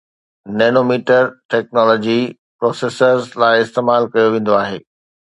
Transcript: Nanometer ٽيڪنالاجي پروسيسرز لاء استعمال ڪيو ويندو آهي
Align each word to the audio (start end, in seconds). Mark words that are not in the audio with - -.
Nanometer 0.59 1.27
ٽيڪنالاجي 1.53 2.15
پروسيسرز 2.63 3.29
لاء 3.45 3.53
استعمال 3.67 4.09
ڪيو 4.17 4.33
ويندو 4.37 4.57
آهي 4.63 4.81